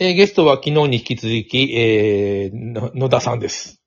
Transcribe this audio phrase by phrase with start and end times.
[0.00, 3.80] えーゲストは昨日に引き続き、えー、の野田さんです。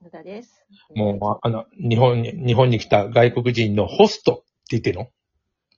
[0.00, 0.64] 野田です。
[0.94, 5.08] もう、ああの、日本に、日本に来た外国人のホストって言ってるの？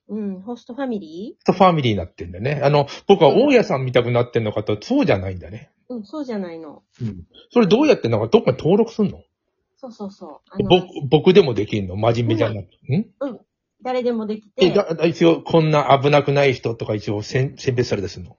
[0.09, 2.61] うん、ホストファミリホストファミリーになってんだよね。
[2.63, 5.71] あの、僕は大家さん見たくなってんのかと、そうじゃないんだね。
[5.89, 6.83] ーうん、そうじゃないの。
[7.01, 7.23] うん。
[7.49, 9.23] それどうやってんのか、どっかに登録すんの？
[9.77, 10.63] そうそうそう。
[10.69, 11.95] 僕、僕でもできんの？
[11.95, 12.95] 真面目じゃなくて。
[12.95, 13.07] ん？
[13.81, 18.37] 誰でもできえ、て、だ、だ一応、こんな危なくない人とか一応選、選別されてすんの？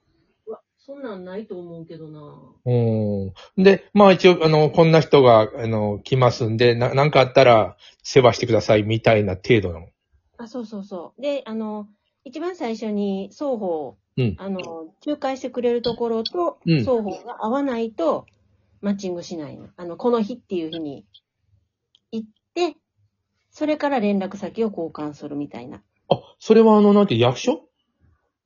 [0.98, 2.20] んなんないと思うけどな。
[2.66, 3.64] うん。
[3.64, 9.88] で、まあ一応、あの、こんな人が、あの、来ますんで、な、なんかあったら、世話してください、みたいな程度なの。
[10.36, 11.22] あ、そうそうそう。
[11.22, 11.88] で、あの、
[12.24, 14.60] 一番最初に双方、うんあの、
[15.06, 18.26] 仲介してくれるところと、うん双方が合わないと、
[18.80, 19.68] マッチングしないの。
[19.76, 21.04] あの、この日っていう日に
[22.12, 22.76] 行って、
[23.50, 25.82] それから連絡先を交換するみたいな。
[26.08, 27.62] あ、それはあの、なんて、役所？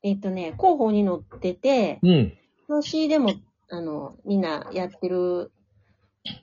[0.03, 2.39] えっとね、広報に載ってて、うん。
[2.69, 3.35] 表紙でも、
[3.71, 5.53] あの、みんなやってる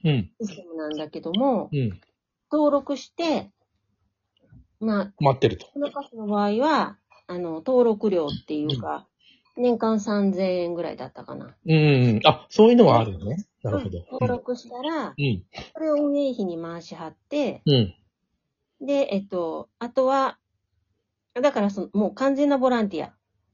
[0.03, 0.31] うん。
[0.41, 1.99] システムなんだけども、うん。
[2.52, 3.52] 登録して、
[4.80, 5.67] まあ、待ってると。
[5.67, 9.08] この歌手の場合は、あの、登録料っていうか、
[9.58, 11.55] 年間3000円ぐらいだったかな。
[11.66, 12.21] うん。
[12.25, 13.45] あ、そういうのはあるよね。
[13.61, 13.99] なるほど。
[14.11, 15.43] 登録したら、うん。
[15.73, 17.93] それを運営費に回しはって、うん。
[18.81, 20.39] で、えっと、あとは、
[21.33, 23.13] だからその、もう完全なボランティア。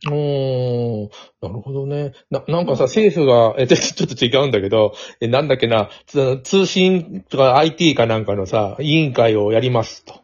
[0.09, 1.09] おー、
[1.41, 2.13] なるほどね。
[2.29, 10.21] な、なんかさ、政府が、え、ちょっと違うんだけど、え、なんだっけな、つ通信とか IT かなんかのさ、委員会をやりますと。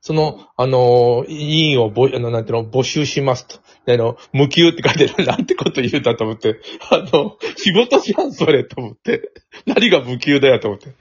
[0.00, 3.58] その、あの、委員をぼ、あの、なんていうの、募集しますと。
[3.86, 5.24] であの、無給って書いてる。
[5.26, 6.60] なんてこと言うんだと思って。
[6.90, 9.32] あの、仕事じゃん、それ、と思って。
[9.66, 10.94] 何が無給だよ、と思って。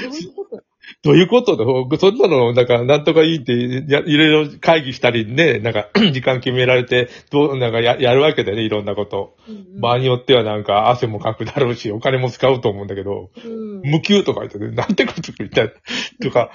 [0.00, 0.62] どういうこと？
[1.02, 1.56] どういうこと？
[1.56, 1.64] だ
[1.98, 3.52] そんなの、なんか、なんとかいいって、
[3.92, 9.36] や、いろいろ会議したりね、なんか、 時間決められて、どう、なんかや、やるわけだよね、いろんなこと。
[9.80, 15.68] 場合によってはなんか、汗もかくだろうし、お金も使うと思うんだけど、うん無給とか言ってね、なんてこと言った
[16.22, 16.50] とか、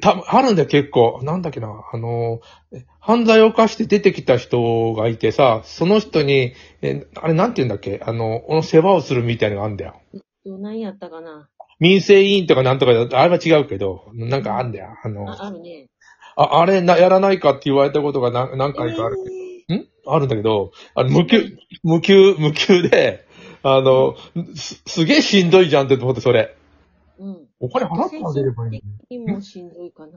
[0.00, 1.20] たあるんだよ、結構。
[1.22, 2.40] なんだっけな、あの、
[2.74, 6.52] え犯罪を犯して出てきた人がいてさ、その人に、
[6.82, 9.94] え、あれなんて言うんだっけ、あの、世話をするみたいなのがあるんだよ。
[10.44, 11.48] 何やったかな？
[11.82, 14.90] 民生委員とかなんとかだあれは違うけど、なんかあんだよ。
[15.02, 15.88] あの、あ、あるね。
[16.36, 19.16] あ、あれな、やらないかって言われたことが何何回かある。
[19.68, 19.88] えん？
[20.06, 23.26] あるんだけど、あの、無給、無給、無給で、
[23.64, 24.14] あの、
[24.54, 26.56] す、すげえしんどいじゃんって思って、それ。
[27.20, 27.48] ーうん。
[27.58, 29.18] お金払ってあげればいいのに。
[29.18, 30.12] にもしんどいかな。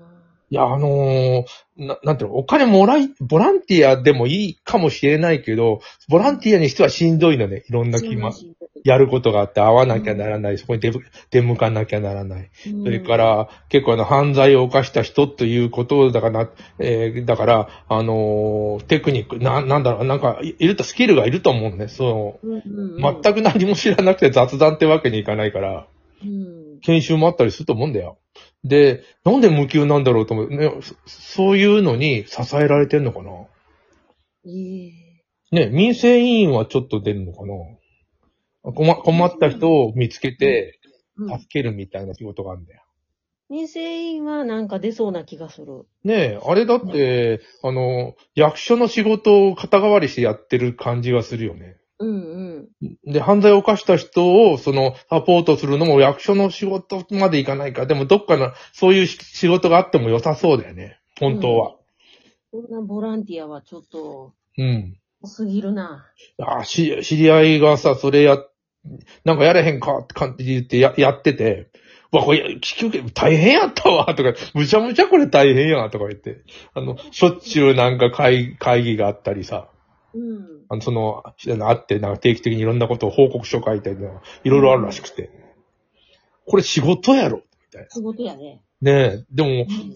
[0.52, 1.46] いや、あのー
[1.78, 7.64] な、なんていうの、お金もらい、ボランティアでもいいかもしれないけど、ボランティアにしてはしんどいのね。
[7.68, 10.60] いろんな気ま、しんどいやることがあって、会わなきゃならない。
[10.60, 11.00] そこに出ぶ、
[11.32, 12.52] 出向かなきゃならない。
[12.68, 21.88] うんそれから、結構あの、犯罪を犯した人ということだから、えーだから、あのーテクニック、な、なんだろう、なんか、いいると、スキルがいると思うのね。
[21.88, 22.48] そう、
[23.02, 25.88] 全く何も知らなくて雑談ってわけにいかないから、
[26.24, 26.80] うん。
[26.82, 28.20] 研修もあったりすると思うんだよ。
[28.64, 30.50] で、なんで無給なんだろうと思う。
[30.50, 33.32] ね、そそういうのに支えられてんのかな
[34.46, 35.06] ええ
[35.52, 37.54] ね、民生委員はちょっと出るのかな
[38.74, 40.86] 困困った人を見つけて、うん
[41.18, 42.84] 助けるみたいな仕事があるんだよ。
[43.50, 45.86] 民生委員はなんか出そうな気がする。
[46.04, 51.78] ねえ、あれだって、あの、役所の仕事を肩代わりしてやってる感じがするよね。
[52.00, 53.12] うんうん。
[53.14, 57.86] で、犯罪を犯した人を、その、サポートするのも役所の仕事までいかないか。
[57.86, 61.00] でも、どっかの、そういうし仕事があっても良さそうだよね。
[61.20, 61.76] 本当は。
[62.52, 64.98] こんなボランティアはちょっと、うん。
[65.22, 66.06] 多すぎるな。
[66.40, 68.40] あ、し、知り合いがさ、それや、
[69.24, 71.70] なんかやれへんかって感じで言ってや、やってて、
[72.12, 76.42] うわ、これ、結局大変やったわ、とか、むちゃむちゃこれ大変や、とか言って。
[76.74, 79.70] あの、しょっちゅうなんか会会議があったりさ、
[80.14, 80.66] うん。
[80.70, 81.24] あの、その、
[81.68, 85.30] あって、なんか定期的にいろんなことを報告書書いたりとか、いろいろあるらしくて。
[86.48, 88.62] これ仕事やろみたい仕事やね。
[88.82, 88.92] な。
[88.92, 89.26] ねえ。
[89.32, 89.50] でも、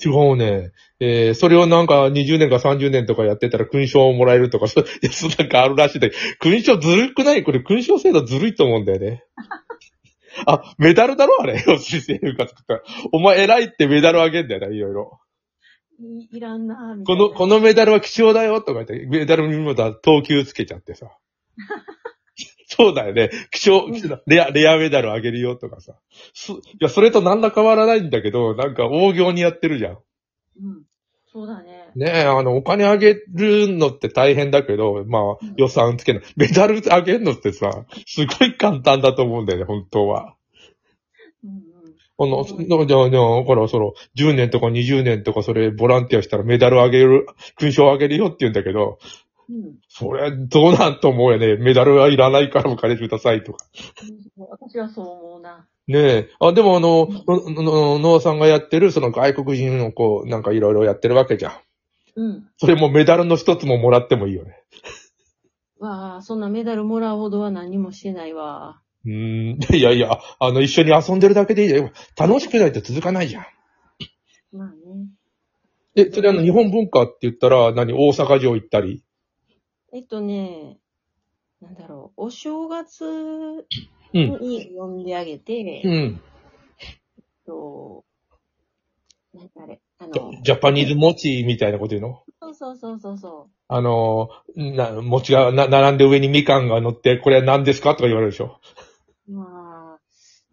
[0.03, 0.72] 違うね。
[1.00, 7.44] えー、それをなんか20年か30年とかやってたら勲章をもらえるとか、そう、いや、そうなんかあるらしいで、勲章ずるくない？
[7.44, 9.24] これ勲章制度ずるいと思うんだよね。
[10.45, 11.63] あ、メダルだろあれ。
[11.68, 12.81] 要するに生活作ったら。
[13.12, 15.19] お前偉いってメダルあげんだよな、いろいろ。
[16.01, 17.27] いいらんなみたいな。
[17.27, 21.07] この、このメダルは貴重だよとか言って、メダルにもだ、等級つけちゃってさ。
[22.79, 23.29] そうだよね。
[23.51, 23.91] 貴重、
[24.25, 25.95] レア、レアメダルあげるよとかさ。
[26.33, 29.97] すいや、それと何ら変わらないんだけど、なんか大行にやってるじゃん。
[30.63, 30.83] うん。
[31.31, 31.91] そうだね。
[31.95, 36.23] ねえ、あの、お金あげるのって大変だけど、まあうん、予算つけない。
[36.37, 40.35] メダルあげるのってさ、すごい簡単だと思うんだよね、本当は。
[41.43, 41.61] うんうん。
[42.17, 47.27] あの、うんじゃあ、じゃあ、じゃあ、ほら、その、10年とか20年とかそれ、ボランティアしたらメダルあげる、
[47.57, 48.99] 勲章あげるよって言うんだけど、
[49.50, 49.75] うん。
[49.88, 51.57] それ、どうなんと思うよね。
[51.57, 53.66] メダルはいらないからお金くださいとか。
[54.38, 55.68] 私はそう思うな。
[55.88, 56.30] ねえ。
[56.40, 61.54] あ、でもあの、ののノアさんがやってる、その外国人のこう、なんかいろいろやってるわけじゃん。
[62.16, 62.48] うん。
[62.57, 64.56] それもメダルの一つももらってもいいよね。
[65.80, 68.81] わあ、そんなメダルもらうほどは何もしてないわ。
[69.06, 69.75] うーん。
[69.75, 71.90] いやいや、あの、一緒に遊んでるだけでいいよ。
[72.16, 73.46] 楽しくないと続かないじゃん。
[74.51, 75.07] まあね。
[75.96, 79.04] え、それあの、日本文化って言ったら、何、大阪城行ったり
[79.91, 80.77] えっとね、
[81.62, 84.39] なんだろう、お正月うん。
[84.39, 86.21] に呼んであげて、えっうん。
[87.45, 88.03] と、
[89.33, 92.24] なんかあれ、あの、ジャパニーズ餅みたいなこと言うの？
[92.41, 97.91] そうそうそうそうそあの、な、餅がな、並んで上にみかんが乗って、これは何ですか？
[97.95, 98.59] とか言われるでしょ。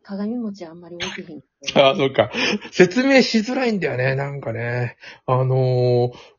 [0.06, 1.42] 鏡餅あんまり置いてへん。
[1.74, 2.30] ああ、そうか。
[2.70, 4.96] 説明しづらいんだよね、なんかね。
[5.26, 6.36] あのー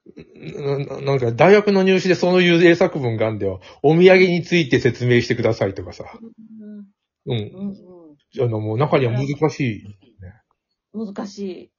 [0.87, 3.59] ななんか大学の入試でそういう英作文があるんだよ。
[3.83, 6.05] お土産について説明してくださいとかさ。
[7.25, 7.77] うん、うん。
[8.39, 9.83] うん、あの、もう中には難しい。
[10.93, 11.13] うん。
[11.13, 11.71] 難しい。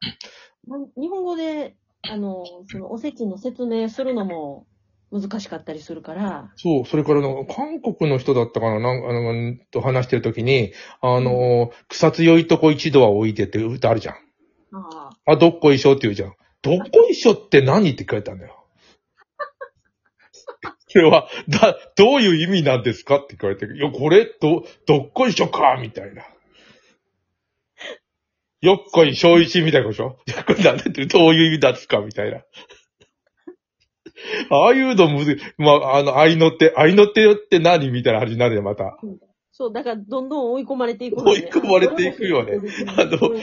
[1.01, 4.67] 日本語で、あの、そのおせちの説明するのも
[5.11, 14.15] 難しかったりするから、そう、それから韓国の人だったかな、なんか、あの、と話してるときに、あのー草強いとこ一度は置いてって歌あるじゃん。
[14.15, 16.35] ああ、あ、どっこいしょって言うじゃん。
[16.63, 18.67] どっこいしょって何って聞かれたんだよ。
[20.89, 26.25] それは、だ、どういう意味なんですかって聞かれて、いや、これ、ど、どっこいしょかみたいな。
[28.61, 30.19] よっこいしょいちみたいなことでしょ？
[30.27, 32.43] いや、これなんでって、どういう意味なんですかみたいな。
[34.51, 35.37] ああいうのむずい。
[35.59, 38.99] まあ、あの、愛の手、愛の手って何みたいな話になるよ、また。
[39.53, 42.61] そう、だからどんどん追い込まれていく、追い込まれていくよね
[42.97, 43.43] あのうん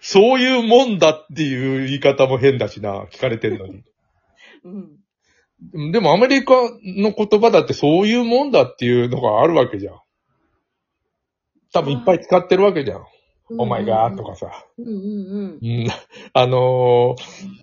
[0.00, 3.82] そういうもんだっていう言い方も変だしな、聞かれてんのに。
[4.64, 5.90] うん。
[5.90, 10.00] でもアメリカの言葉だってそういうもんだっていうのがあるわけじゃん。
[11.72, 13.04] 多分いっぱい使ってるわけじゃん。
[13.50, 14.66] お前が、とかさ。
[14.78, 15.58] うんうんうん。
[15.62, 15.86] うん。
[16.32, 17.14] あの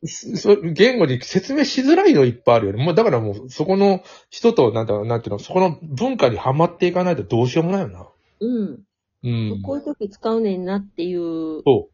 [0.03, 2.83] ーそ言語に説明しづらいのいっぱいあるよね。
[2.83, 8.07] もうだからもうそこの人と、なんだろう、なんていうの、そこの文化にはまっていかないとどうしようもないよな。
[8.39, 8.83] うん。
[9.23, 9.61] うん。
[9.61, 11.89] こういう時使うねんなっていうそ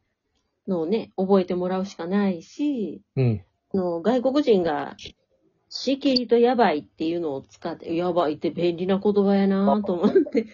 [0.67, 3.21] のをね、覚えてもらうしかないし、う。
[3.21, 3.45] うん。
[3.73, 4.95] あの外国人が、
[5.69, 10.47] しきりとやばいっていうのを使って、やばいって便利な言葉やなと思って。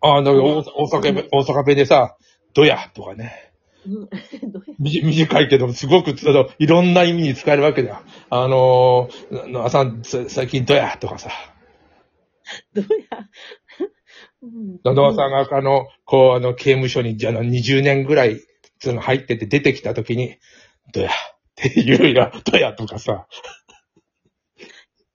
[0.00, 0.62] ああ、だから大大
[1.00, 2.16] 阪弁、大阪弁でさ、
[2.56, 3.52] どやとかね。
[3.86, 8.00] うんどうや短いけど、すごく、あの、いろんな意味に使えるわけだよ。
[8.30, 11.30] あのー、な、さん、さ最近どやとかさ。
[12.74, 13.28] どうや。
[14.42, 18.40] うん野川さんが、あの、こう、あの、刑務所に、じゃあの、20年ぐらい、
[18.80, 20.36] その、入ってて出てきたときに、
[20.92, 21.12] どやっ
[21.56, 23.26] て言うや、どやとかさ。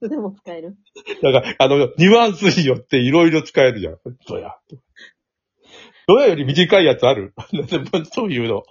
[0.00, 0.76] でも使える。
[1.22, 3.98] だから、あの、ニュアンスによっていろいろ使えるじゃん。
[4.28, 4.56] どや。
[6.06, 7.34] どやより短いやつある？
[8.12, 8.64] そういうの。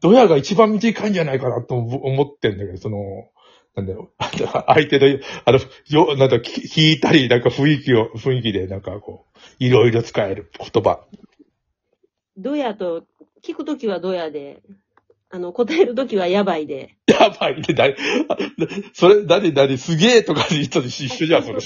[0.00, 2.98] どやが一番短いんじゃないかなと思ってんだけど、その、
[3.74, 5.58] なんだよ、あ の相手の、あの、
[5.88, 11.04] よ、なんだ、き聞いたり、なんか雰囲気を、雰囲気で、なんかこう、いろいろ使える言葉。
[12.36, 13.04] どやと、
[13.42, 14.62] 聞くときはどやで、
[15.30, 16.96] あの、答えるときはやばいで。
[17.06, 17.96] やばいね、だい、
[18.92, 21.58] それ、だにだに、すげえとかで人と一緒じゃん、それ。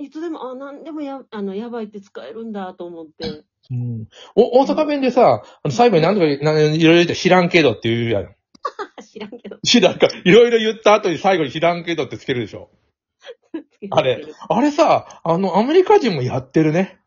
[0.00, 3.44] いつでも、あ、なんでもや、あの、やばいって使えるんだと思って。
[3.70, 4.08] うん。
[4.34, 8.34] お、大阪弁でさ、あの最後に何とか、なんいろいろ言って知らんけどって言うやん。
[9.06, 9.58] 知らんけど。
[9.64, 12.70] 知らんか、いろいろ言った後に最後に知らんけどってつけるでしょ。
[13.90, 14.24] あれ。
[14.48, 16.99] あれさ、あの、アメリカ人もやってるね。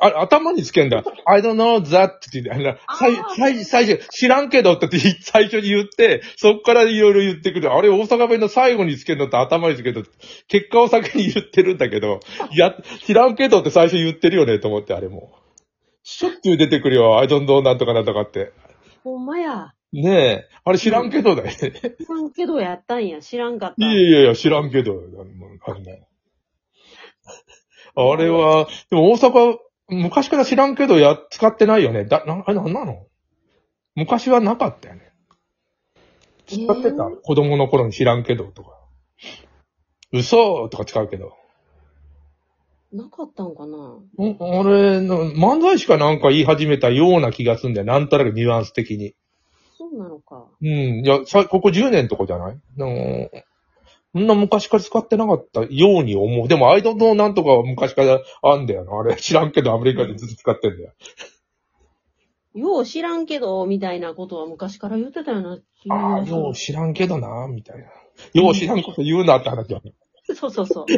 [0.00, 1.02] あれ、頭につけんだ。
[1.26, 2.76] I don't know that って言って、あの
[3.36, 4.88] 最最最初、知らんけどって
[5.20, 7.72] 最初に言って、そっからいろいろ言ってくる。
[7.72, 10.06] あれ、大阪弁の最後につけるのと頭につけるの
[10.48, 12.20] 結果を先に言ってるんだけど、
[12.52, 15.32] い や、知らんけどって最初言ってるよね、と思って、あれも。
[16.04, 17.18] しょっちゅう出てくるよ。
[17.18, 18.52] I don't know なんとかなんとかって。
[19.04, 19.72] ほんまや。
[19.92, 20.48] ねえ。
[20.64, 21.52] あれ知らんけどだよね。
[21.52, 21.70] 知
[22.08, 23.20] らんけどやったんや。
[23.20, 23.86] 知らんかった。
[23.86, 24.94] いやいやいや、知らんけど。
[27.94, 29.58] あれは、でも大阪、
[29.92, 32.04] 昔から知らんけどや、使ってないよね。
[32.04, 33.06] だ、な、あれなんなの？
[33.94, 35.12] 昔はなかったよね。
[36.46, 38.70] 使ってた、えー子供の頃に知らんけどとか。
[40.12, 41.32] 嘘とか使うけど。
[42.92, 43.76] なかったんかな？
[43.78, 47.86] ん俺の、漫才師かなんか言い始めたような気がするんだよ。
[47.86, 49.14] なんとなくニュアンス的に。
[49.78, 50.46] そうなのか。
[50.60, 50.68] うん。
[50.68, 52.60] いや、さ、ここ10年とかじゃない？
[52.76, 53.30] の
[54.14, 56.48] そんな昔から使ってなかったように思う。
[56.48, 58.98] でも、アイドルなんとかは昔からあんだよな。
[58.98, 60.92] あれ、知らんけどアメリカでずっと使ってんだよ。
[62.54, 67.84] よう知らんけど、みたいなことは昔から言ってたような気ああ、よう知らんけどな、みたいな。
[68.34, 69.94] よう知らんこと言うなって話はね。
[70.36, 70.86] そうそうそう。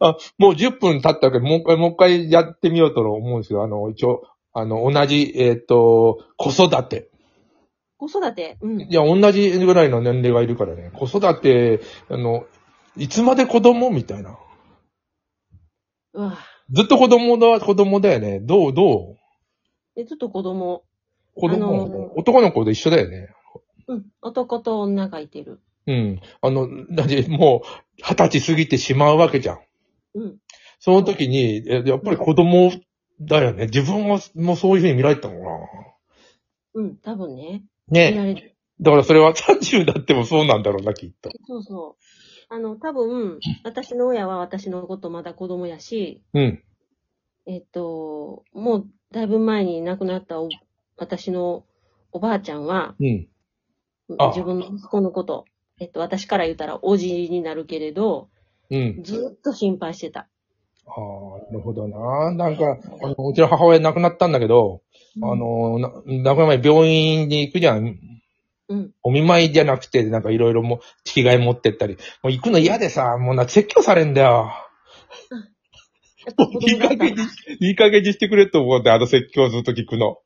[0.00, 3.62] あ、もう10分経ったけど、もう一回、もう一回やってみようと思うんですよ。
[3.62, 7.08] あの、一応、あの、同じ、えっ、と、子育て。
[8.00, 8.56] 子育て？
[8.62, 8.80] うん。
[8.80, 10.90] いや、同じぐらいの年齢がいるからね。
[10.94, 12.46] 子育て、あの、
[12.96, 13.90] いつまで子供？
[13.90, 14.38] みたいな。
[16.14, 16.38] うわ
[16.70, 18.40] ずっと子供だ、子供だよね。
[18.40, 19.16] どう、どう？
[19.96, 20.82] で、ちょっと子供。
[21.36, 23.28] 子供、あの男の子と一緒だよね。
[23.86, 24.06] うん。
[24.22, 25.60] 男と女がいてる。
[25.86, 26.20] うん。
[26.40, 27.68] あの、だってもう、
[28.02, 29.58] 二十歳過ぎてしまうわけじゃん。
[30.14, 30.38] うん。
[30.78, 32.72] その時に、えやっぱり子供
[33.20, 33.66] だよね。
[33.66, 35.50] 自分はもうそういう風に見られてたのかな。
[36.74, 36.96] うん。
[36.96, 37.62] 多分ね。
[37.90, 38.12] 見ね。
[38.12, 38.56] られる。
[38.80, 41.30] だからそれは30になってもそうなんだろうな、きっと。
[41.46, 42.54] そうそう。
[42.54, 46.62] あの、多分、私の親は私のことまだ子供やし、うん。
[47.46, 50.48] えっと、もうだいぶ前に亡くなったお
[50.96, 51.64] 私の
[52.12, 53.28] おばあちゃんは、うん。
[54.18, 55.44] あ自分の息子のこと、
[55.78, 58.28] えっと、私から言ったらおじになるけれど、
[58.70, 59.02] うん。
[59.02, 60.28] ずっと心配してた。
[60.86, 62.32] ああ、なるほどな。
[62.32, 64.82] なんか、あの、うちの母親亡くなったんだけど、
[65.22, 67.98] あ、の、な亡くなる前に病院に行くじゃん。
[68.68, 68.92] うん。
[69.02, 71.96] お見舞いじゃなくて、なんかいろいろもう、着替え持ってったり。
[72.22, 74.52] もう行くの嫌でさ、もうな、説教されんだよ。
[76.26, 77.22] やっぱ子いい加減に
[77.68, 80.18] いい加減にしてくれと思うんで、あの説教ずっと聞くの。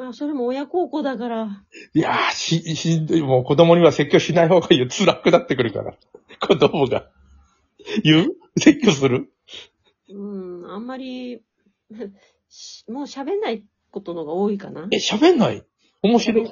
[0.00, 1.62] あそれも親孝行だから。
[1.92, 3.20] いやー、し、しんどい。
[3.20, 4.88] もう子供には説教しない方がいいよ。
[4.88, 5.94] 辛くなってくるから。
[6.40, 7.10] 子供が。
[8.02, 8.32] 言う？
[8.58, 9.30] 説教する？
[10.08, 11.42] うん、あんまり、し
[12.88, 14.88] もう喋んないことのが多いかな。
[14.90, 15.64] え、喋んない？
[16.02, 16.50] 面白い？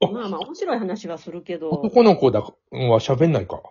[0.00, 2.52] あまあまあ、面白い話はするけど、男の子だは
[3.00, 3.62] 喋んないか。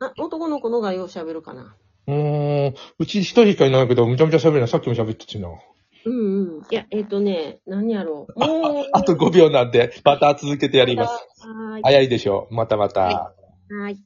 [0.00, 1.76] あ男の子のがよう喋るかな。
[2.06, 2.74] うーん。
[2.98, 4.66] うち一人しかいないけど、むちゃむちゃ喋るな。
[4.66, 5.48] さっきも喋ってたしな。
[6.06, 6.62] うんうん。
[6.70, 8.40] いや、えっ、とね、何やろう。
[8.40, 11.12] もう、あと5秒なんで、また続けてやります。
[11.82, 12.48] 早いでしょ。
[12.50, 13.00] またまた。
[13.00, 13.34] は
[13.68, 13.98] はい。